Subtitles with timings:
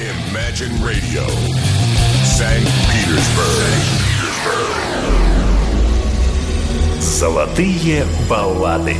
[0.00, 1.26] Imagine Radio,
[2.24, 2.64] St.
[2.90, 4.06] Petersburg.
[7.00, 8.96] Золотые баллады.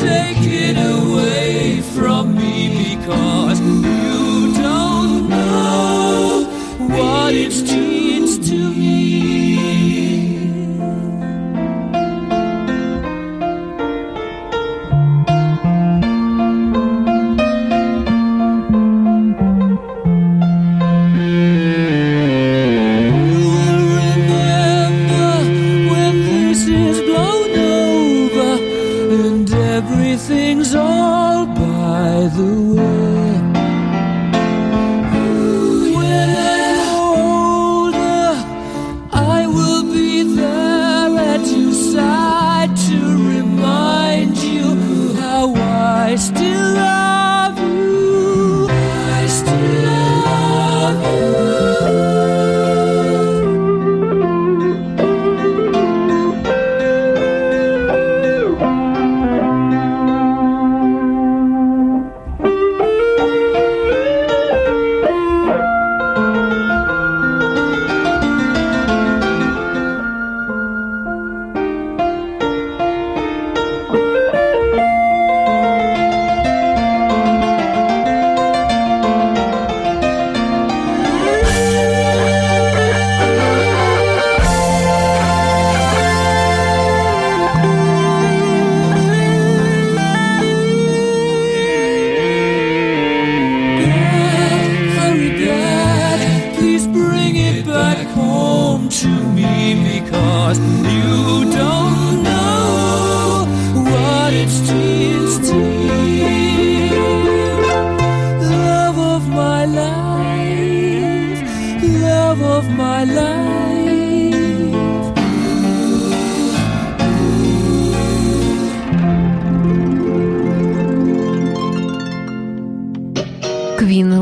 [0.00, 0.57] shaking.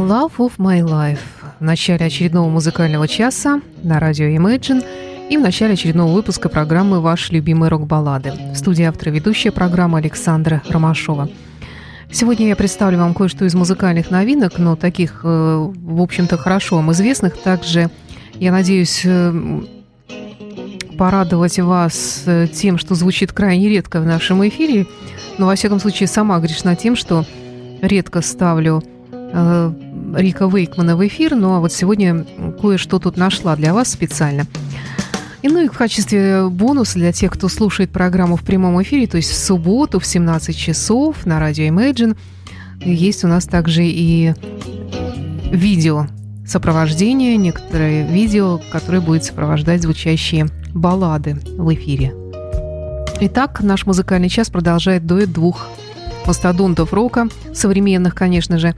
[0.06, 1.18] Love of My Life
[1.60, 7.32] в начале очередного музыкального часа на радио Imagine и в начале очередного выпуска программы «Ваши
[7.32, 8.32] любимые рок-баллады».
[8.52, 11.28] В студии автора ведущая программа Александра Ромашова.
[12.12, 16.92] Сегодня я представлю вам кое-что из музыкальных новинок, но таких, э, в общем-то, хорошо вам
[16.92, 17.36] известных.
[17.38, 17.90] Также,
[18.34, 19.62] я надеюсь, э,
[20.96, 24.86] порадовать вас э, тем, что звучит крайне редко в нашем эфире.
[25.38, 27.24] Но, во всяком случае, сама грешна тем, что
[27.82, 28.82] редко ставлю
[30.14, 32.24] Рика Вейкмана в эфир, ну а вот сегодня
[32.60, 34.46] кое-что тут нашла для вас специально.
[35.46, 39.16] И ну и в качестве бонуса для тех, кто слушает программу в прямом эфире, то
[39.16, 42.16] есть в субботу в 17 часов на радио Imagine,
[42.80, 44.34] есть у нас также и
[45.52, 46.08] видео
[46.44, 52.12] сопровождение, некоторые видео, которые будет сопровождать звучащие баллады в эфире.
[53.20, 55.68] Итак, наш музыкальный час продолжает дуэт двух
[56.26, 58.74] мастодонтов рока, современных, конечно же.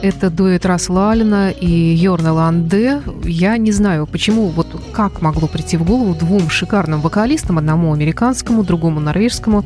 [0.00, 3.02] Это дуэт Рассела Аллена и Йорна Ланде.
[3.24, 8.62] Я не знаю, почему, вот как могло прийти в голову двум шикарным вокалистам, одному американскому,
[8.62, 9.64] другому норвежскому,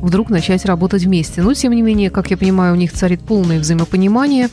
[0.00, 1.42] вдруг начать работать вместе.
[1.42, 4.48] Но, тем не менее, как я понимаю, у них царит полное взаимопонимание.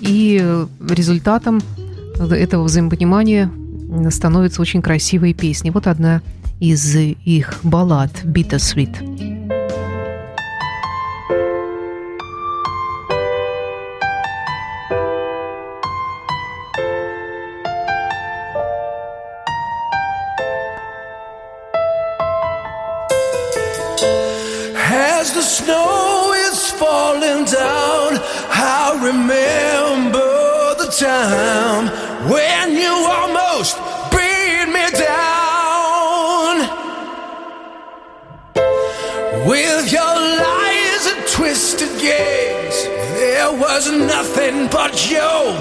[0.00, 0.44] И
[0.88, 1.60] результатом
[2.18, 3.50] этого взаимопонимания
[4.10, 5.70] становятся очень красивые песни.
[5.70, 6.22] Вот одна
[6.58, 9.29] из их баллад «Bittersweet».
[44.92, 45.59] Joe.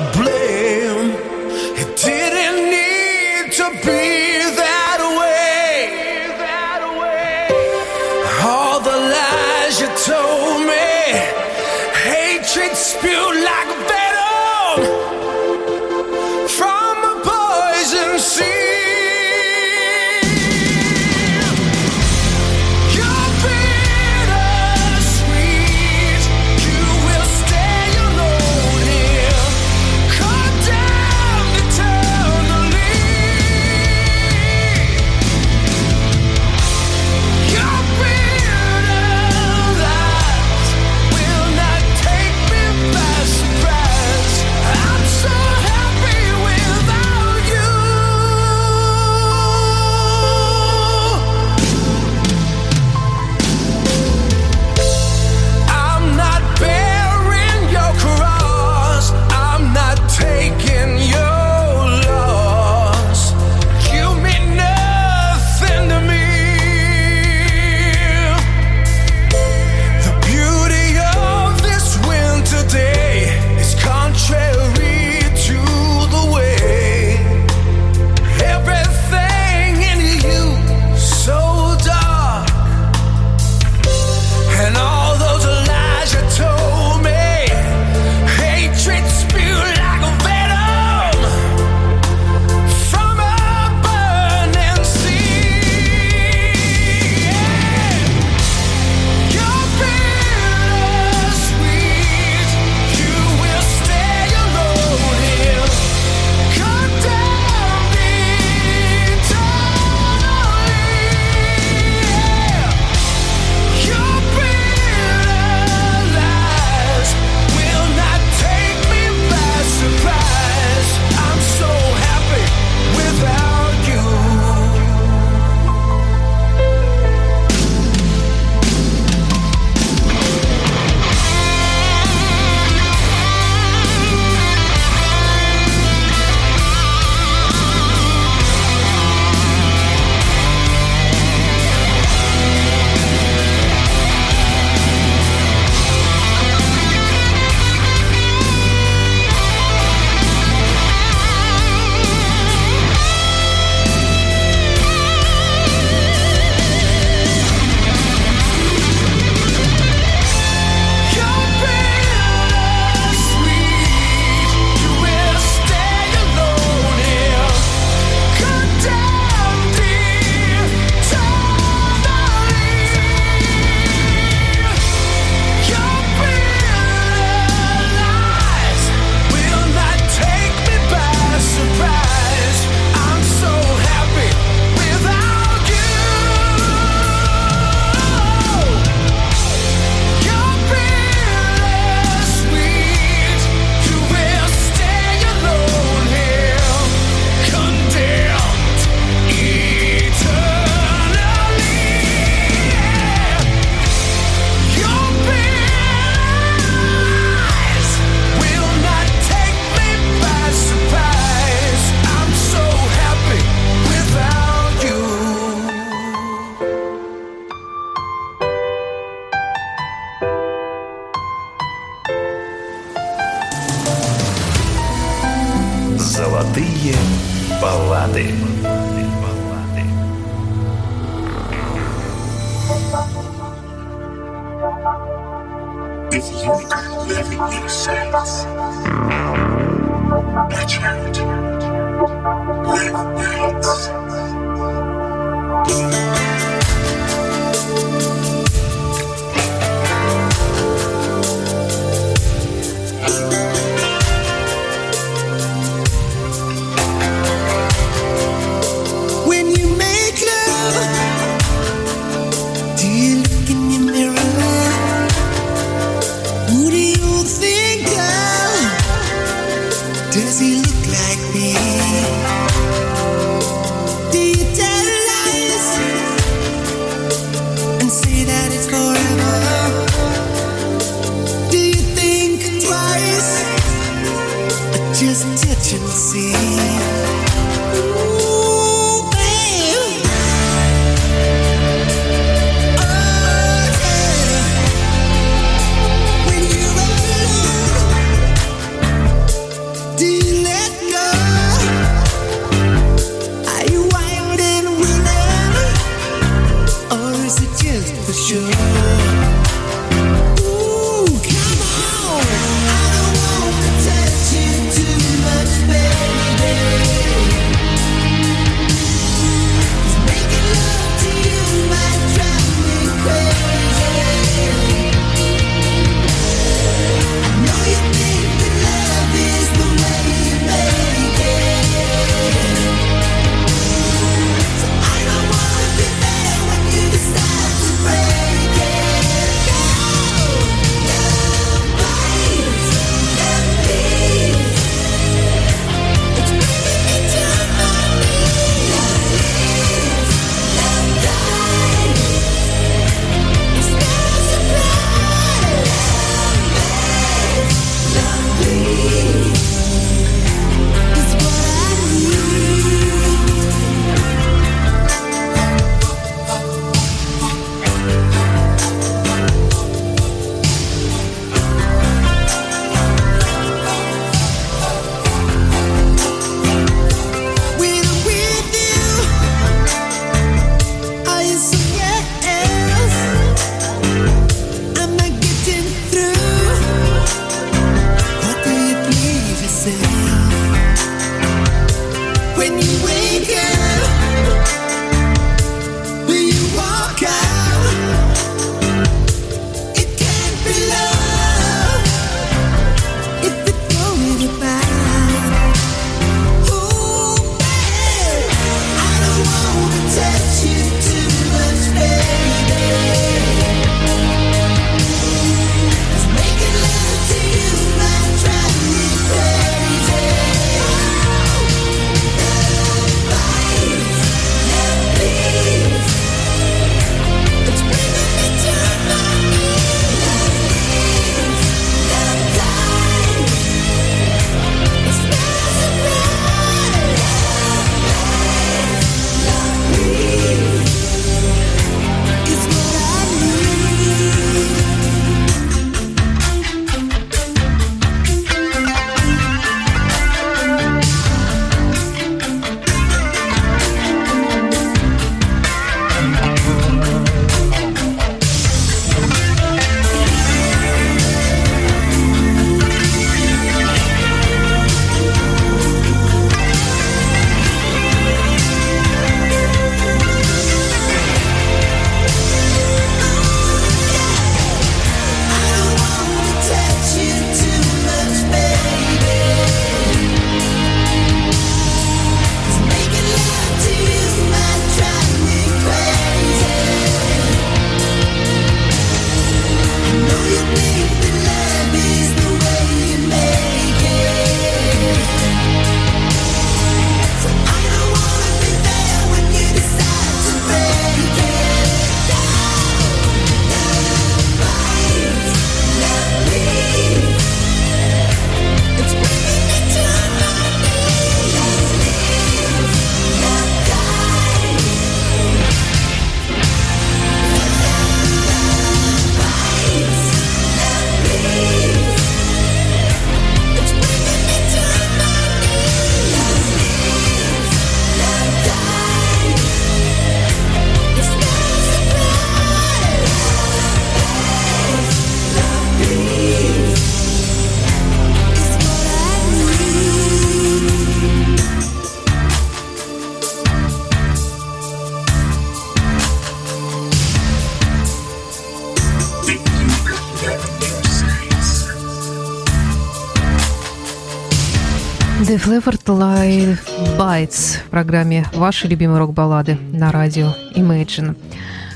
[555.59, 556.57] Nevertly
[556.97, 561.17] Bites в программе «Ваши любимые рок-баллады» на радио Imagine.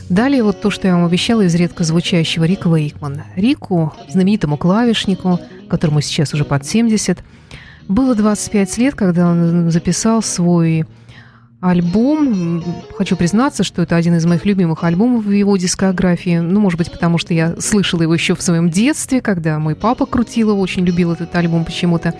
[0.07, 3.25] Далее вот то, что я вам обещала из редко звучащего Рика Вейкмана.
[3.35, 5.37] Рику, знаменитому клавишнику,
[5.69, 7.19] которому сейчас уже под 70,
[7.89, 10.85] было 25 лет, когда он записал свой
[11.63, 12.61] альбом.
[12.97, 16.39] Хочу признаться, что это один из моих любимых альбомов в его дискографии.
[16.39, 20.05] Ну, может быть, потому что я слышала его еще в своем детстве, когда мой папа
[20.05, 22.13] крутил его, очень любил этот альбом почему-то.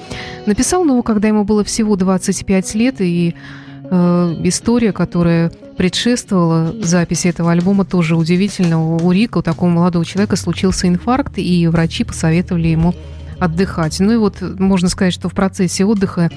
[0.45, 3.35] Написал он его, когда ему было всего 25 лет, и
[3.83, 8.95] э, история, которая предшествовала записи этого альбома, тоже удивительно.
[8.95, 12.95] У Рика, у такого молодого человека, случился инфаркт, и врачи посоветовали ему
[13.39, 13.99] отдыхать.
[13.99, 16.29] Ну и вот можно сказать, что в процессе отдыха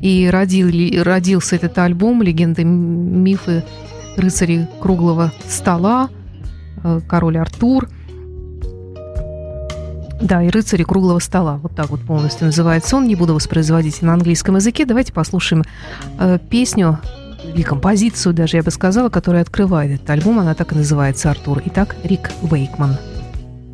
[0.00, 0.68] и родил,
[1.02, 3.64] родился этот альбом «Легенды, мифы,
[4.16, 6.10] рыцари круглого стола»,
[6.82, 7.88] э, «Король Артур».
[10.20, 11.58] Да, и «Рыцари круглого стола».
[11.62, 13.06] Вот так вот полностью называется он.
[13.06, 14.84] Не буду воспроизводить на английском языке.
[14.84, 15.64] Давайте послушаем
[16.18, 16.98] э, песню
[17.44, 20.38] или композицию даже, я бы сказала, которая открывает этот альбом.
[20.40, 21.62] Она так и называется «Артур».
[21.66, 22.96] Итак, Рик Вейкман.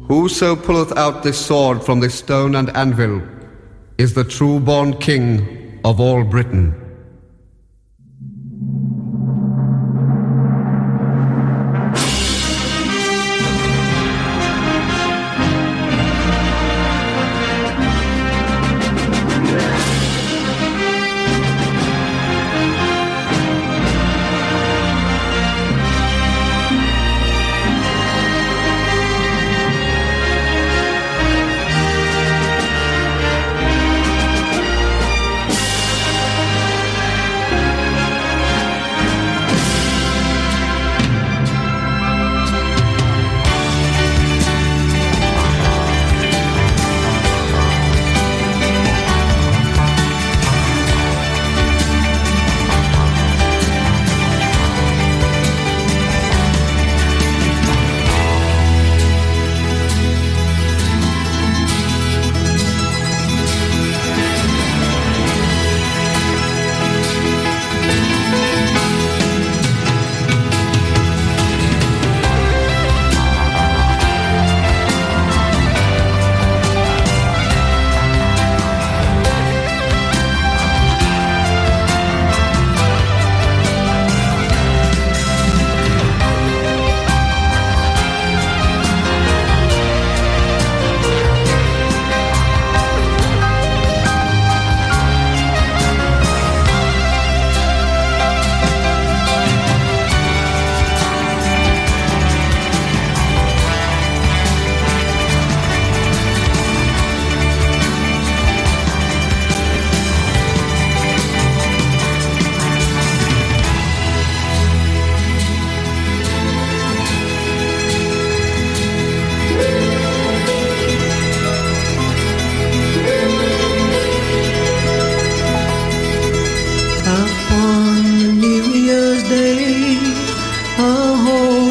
[0.08, 3.22] Whoso pulleth out this sword from this stone and anvil
[3.98, 6.81] is the true born king of all Britain.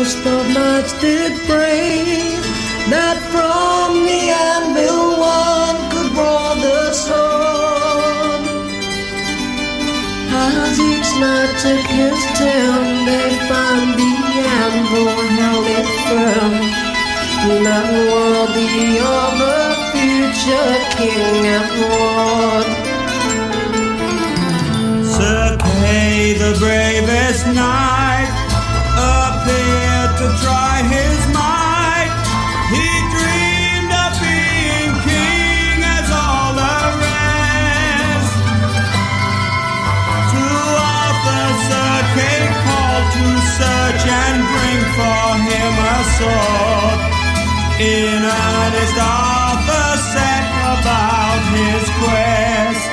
[0.01, 2.01] Host of knights did pray
[2.89, 4.21] that from the
[4.57, 8.41] anvil one could draw the sword.
[10.41, 14.13] As each knight took his turn, they found the
[14.65, 16.53] anvil held it firm.
[17.65, 22.67] That worthy of a future king and lord.
[25.13, 28.00] Sir Kay, the bravest knight,
[30.21, 32.13] to try his might.
[32.69, 38.33] He dreamed of being king as all the rest.
[40.31, 40.45] To
[41.01, 46.99] Arthur, Sir Kay called to search and bring for him a sword.
[47.81, 52.90] In earnest, Arthur set about his quest.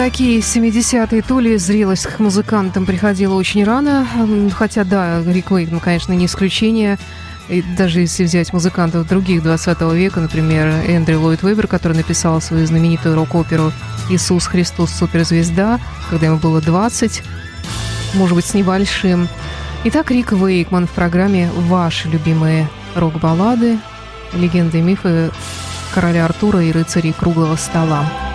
[0.00, 4.06] такие 70-е, то ли зрелость к музыкантам приходила очень рано.
[4.50, 6.98] Хотя, да, Рик Уэйн, конечно, не исключение.
[7.50, 12.66] И даже если взять музыкантов других 20 века, например, Эндрю Ллойд Вебер, который написал свою
[12.66, 13.74] знаменитую рок-оперу
[14.08, 17.22] «Иисус Христос суперзвезда», когда ему было 20,
[18.14, 19.28] может быть, с небольшим.
[19.84, 23.78] Итак, Рик Уэйкман в программе «Ваши любимые рок-баллады»,
[24.32, 25.30] «Легенды и мифы
[25.92, 28.29] короля Артура и рыцарей круглого стола».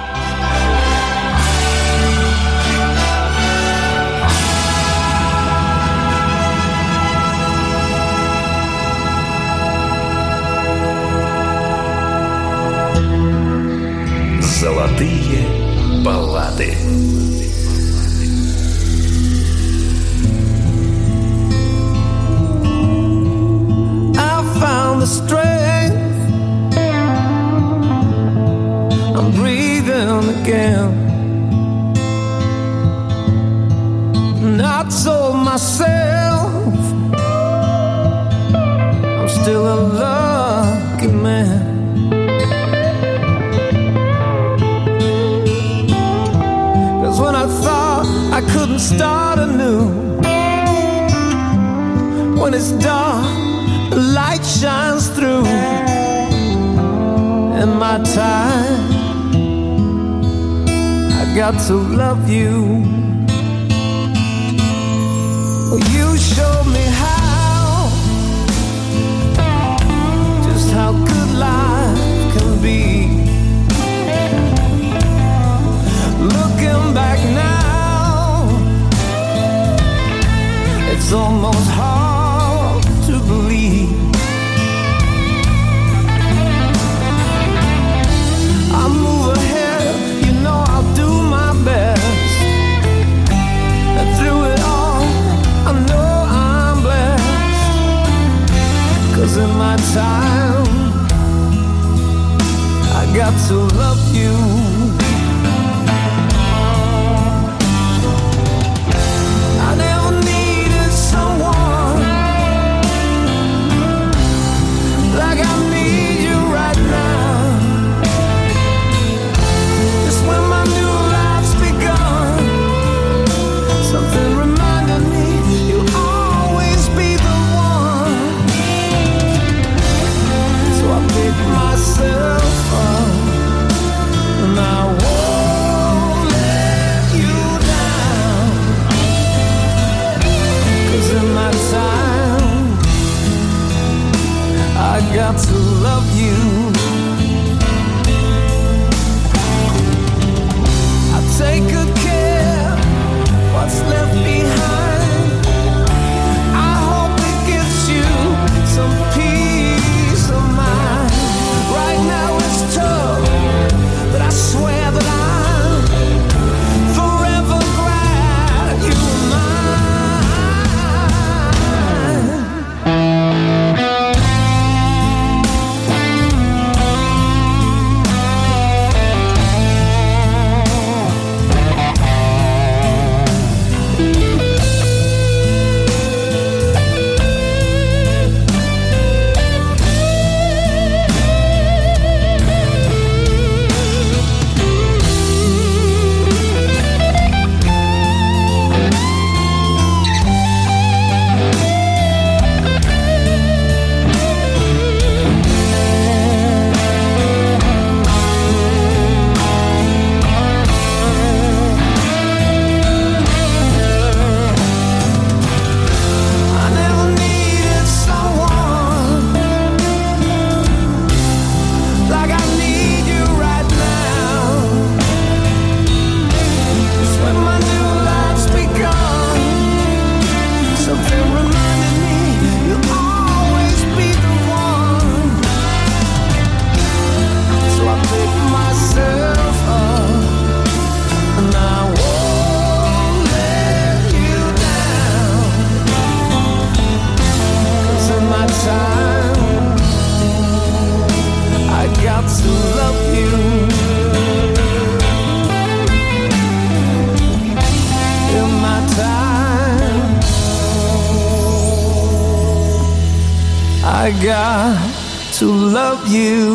[266.07, 266.54] You.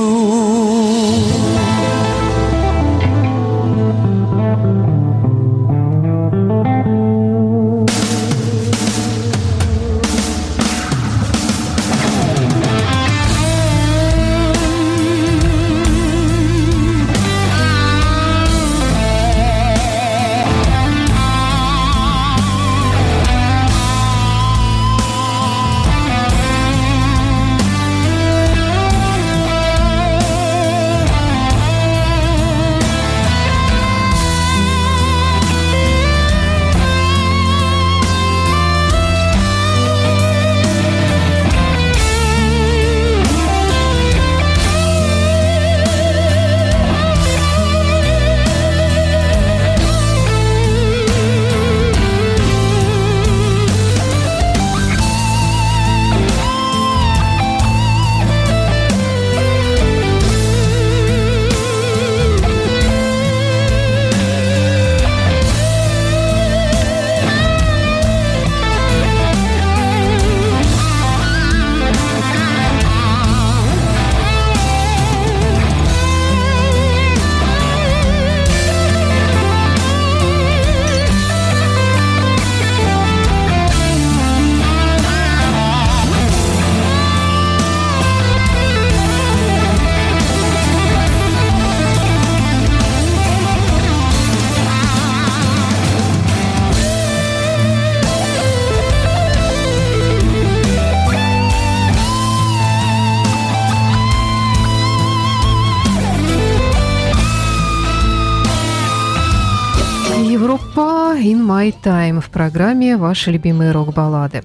[112.91, 114.43] Программе «Ваши любимые рок-баллады».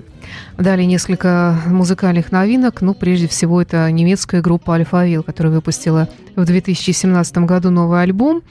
[0.58, 2.82] Далее несколько музыкальных новинок.
[2.82, 8.42] Ну, прежде всего, это немецкая группа «Альфавил», которая выпустила в 2017 году новый альбом.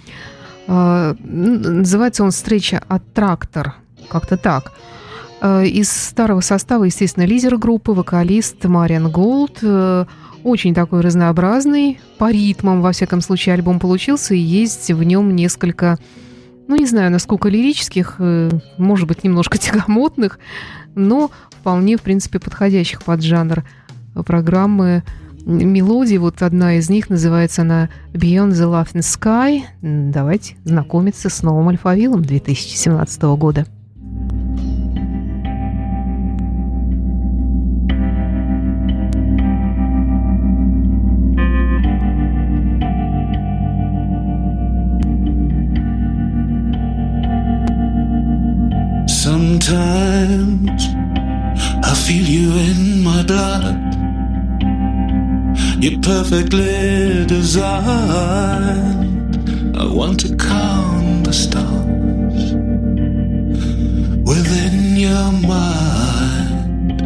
[0.66, 3.74] А, Называется он «Встреча от трактор».
[4.08, 4.72] Как-то так.
[5.40, 9.58] А, Из старого состава, естественно, лидер группы, вокалист Мариан Голд.
[9.62, 10.06] Э,
[10.42, 15.98] Очень такой разнообразный, по ритмам, во всяком случае, альбом получился, и есть в нем несколько
[16.66, 20.38] ну, не знаю, насколько лирических, э, может быть, немножко тягомотных,
[20.94, 23.64] но вполне, в принципе, подходящих под жанр
[24.26, 25.02] программы
[25.44, 26.18] мелодий.
[26.18, 29.62] Вот одна из них называется она Beyond the Laughing Sky.
[29.82, 33.66] Давайте знакомиться с новым альфавилом 2017 года.
[49.54, 50.82] Sometimes
[51.84, 53.94] I feel you in my blood.
[55.80, 57.76] You're perfectly designed.
[59.78, 62.54] I want to count the stars
[64.26, 67.00] within your mind.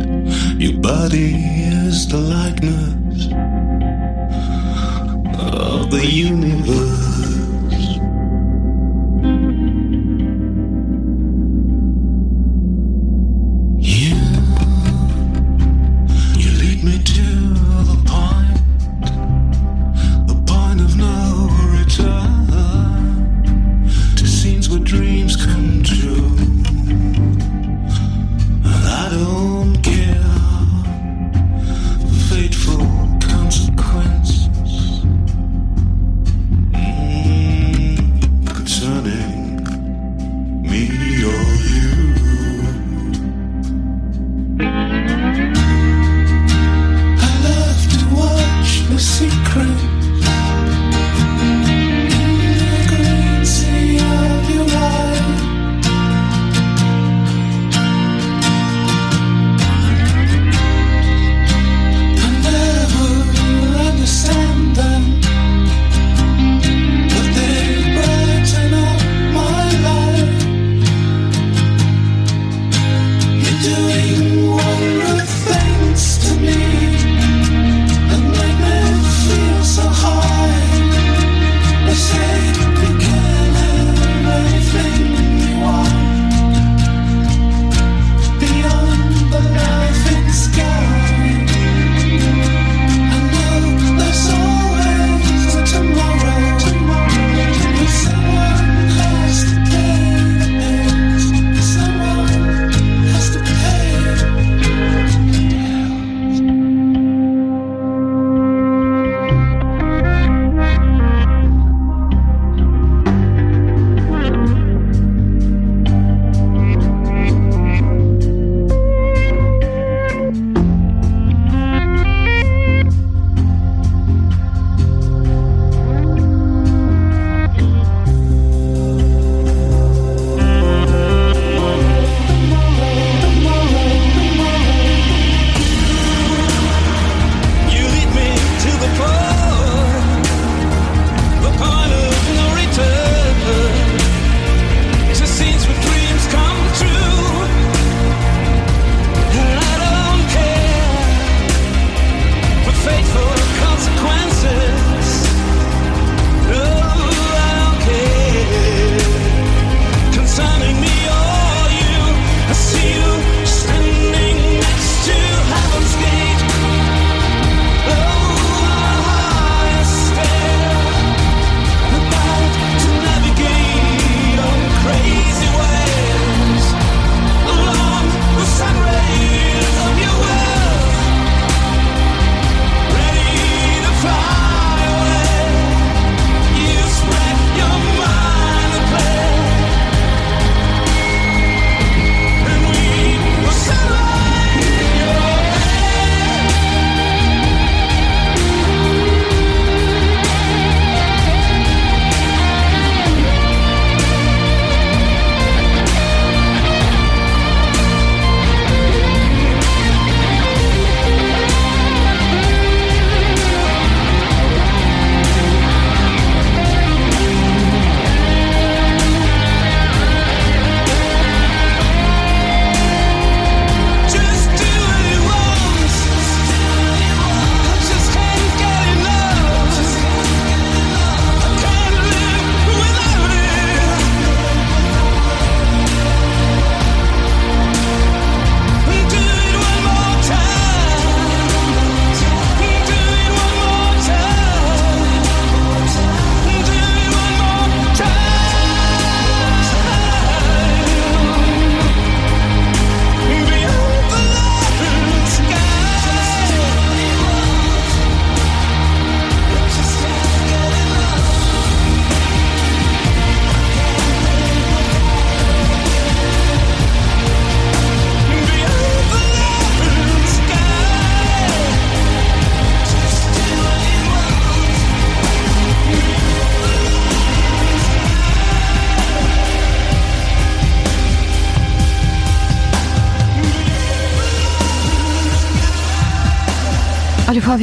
[0.58, 3.26] Your body is the likeness
[5.38, 7.07] of the universe.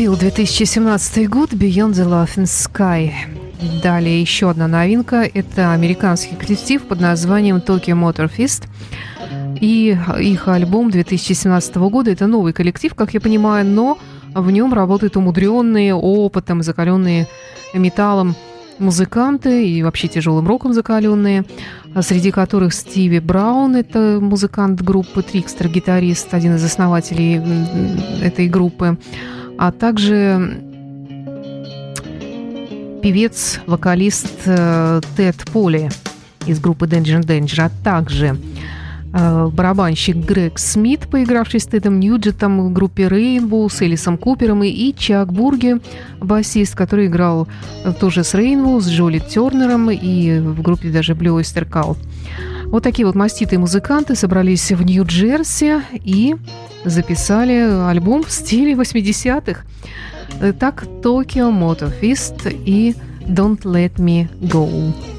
[0.06, 3.12] Алфавил 2017 год Beyond the Laughing Sky.
[3.82, 5.28] Далее еще одна новинка.
[5.34, 8.68] Это американский коллектив под названием Tokyo Motor Fist.
[9.60, 12.12] И их альбом 2017 года.
[12.12, 13.98] Это новый коллектив, как я понимаю, но
[14.36, 17.28] в нем работают умудренные опытом, закаленные
[17.74, 18.36] металлом
[18.78, 21.46] музыканты и вообще тяжелым роком закаленные,
[22.02, 27.42] среди которых Стиви Браун, это музыкант группы Трикстер, гитарист, один из основателей
[28.22, 28.98] этой группы,
[29.58, 30.62] а также
[33.02, 35.90] певец, вокалист э, Тед Поли
[36.46, 38.38] из группы Danger Danger, а также
[39.14, 44.94] э, барабанщик Грег Смит, поигравший с Тедом Ньюджетом в группе Rainbow, с Элисом Купером, и,
[44.98, 45.80] Чак Бурге,
[46.20, 47.48] басист, который играл
[48.00, 51.98] тоже с Rainbow, с Джоли Тернером и в группе даже Blue Oyster Cult.
[52.76, 56.36] Вот такие вот маститые музыканты собрались в Нью-Джерси и
[56.84, 59.62] записали альбом в стиле 80-х.
[60.42, 62.94] Э, Так, Tokyo Motor Fist и
[63.30, 65.15] Don't Let Me Go.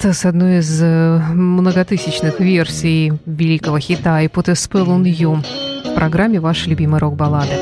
[0.00, 5.44] текст с одной из э, многотысячных версий великого хита «Ипоте Spell on You»
[5.90, 7.52] в программе «Ваши любимые рок-баллады».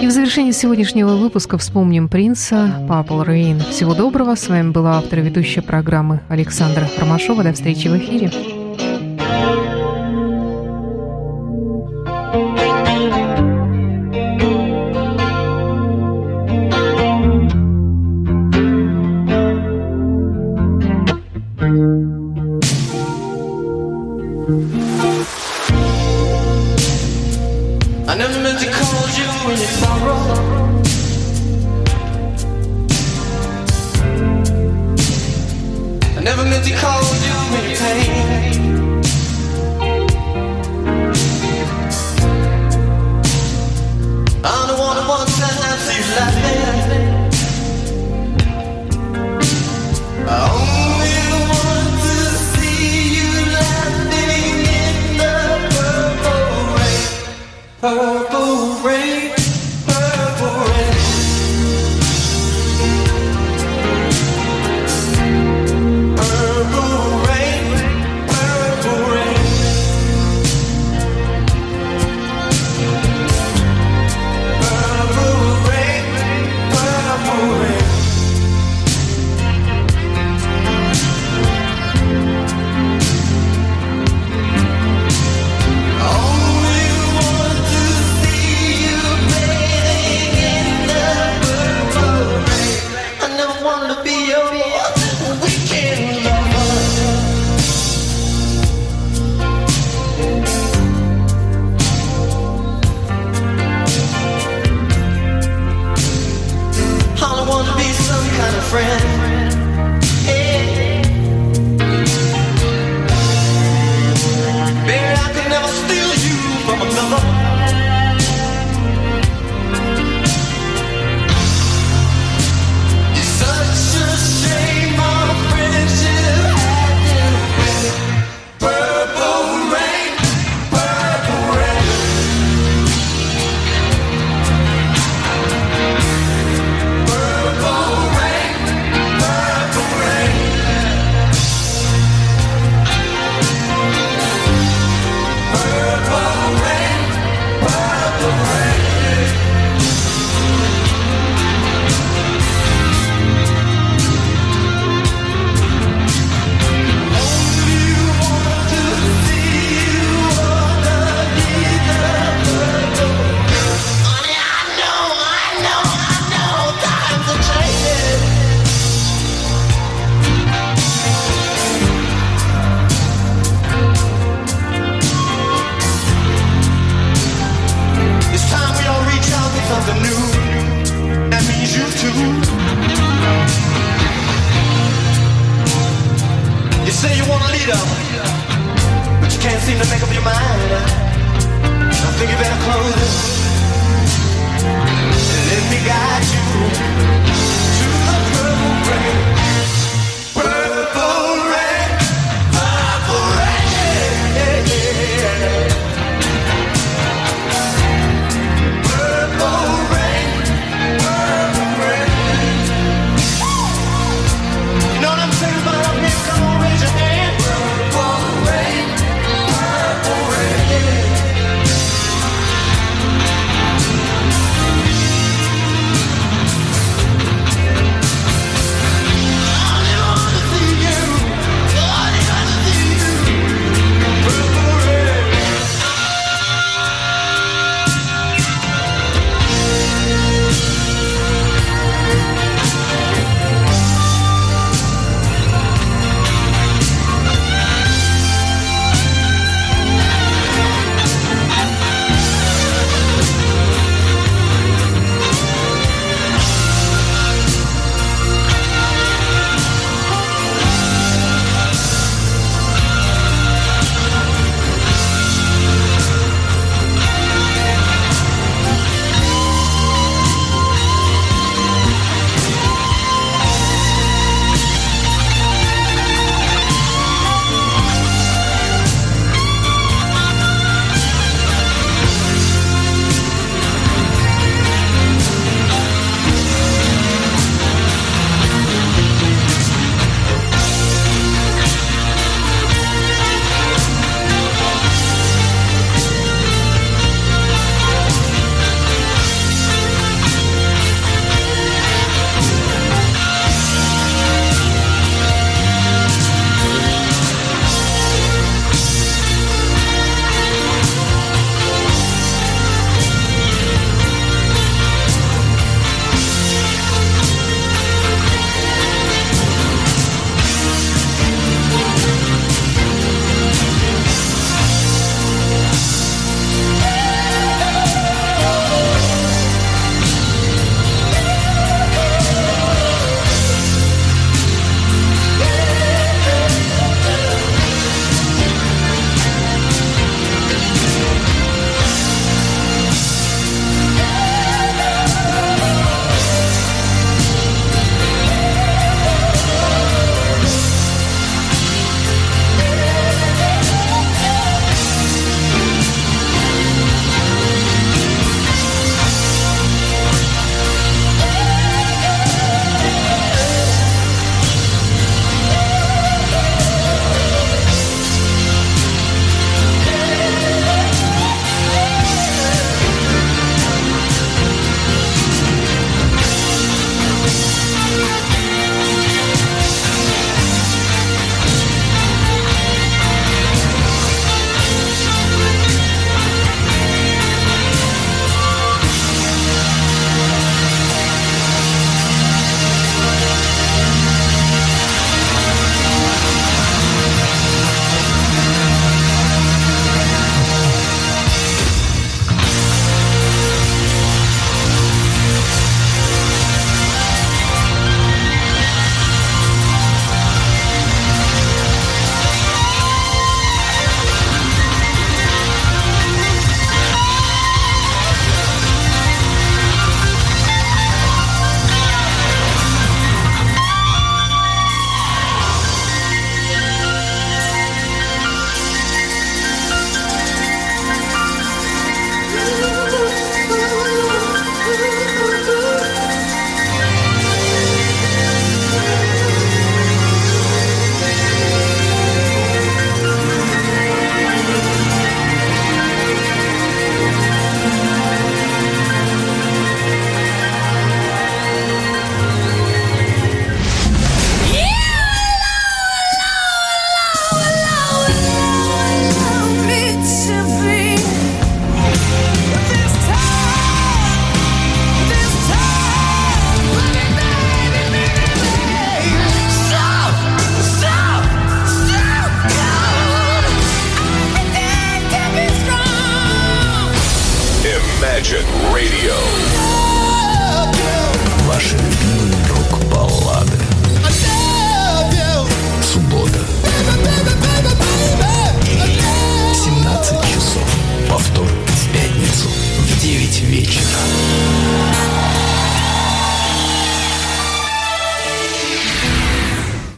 [0.00, 3.60] И в завершении сегодняшнего выпуска вспомним принца Папл Рейн.
[3.60, 4.34] Всего доброго.
[4.34, 7.44] С вами была автор-ведущая программы Александра Ромашова.
[7.44, 8.61] До встречи в эфире.